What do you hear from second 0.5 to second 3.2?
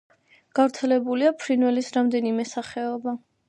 გავრცელებულია ფრინველის რამდენიმე სახეობა.